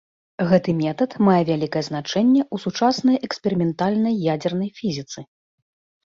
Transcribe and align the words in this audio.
Гэты 0.51 0.73
метад 0.83 1.11
мае 1.25 1.41
вялікае 1.49 1.83
значэнне 1.89 2.41
ў 2.43 2.55
сучаснай 2.63 3.19
эксперыментальнай 3.27 4.17
ядзернай 4.33 4.69
фізіцы. 4.79 5.19